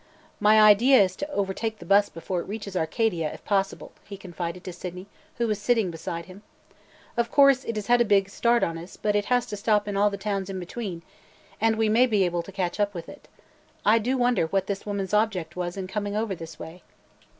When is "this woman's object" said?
14.65-15.55